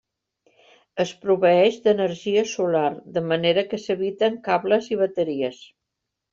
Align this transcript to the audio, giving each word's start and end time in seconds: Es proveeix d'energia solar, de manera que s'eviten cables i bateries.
Es 1.03 1.11
proveeix 1.25 1.77
d'energia 1.83 2.45
solar, 2.55 2.87
de 3.19 3.25
manera 3.35 3.67
que 3.75 3.83
s'eviten 3.87 4.43
cables 4.51 4.93
i 4.97 5.01
bateries. 5.07 5.65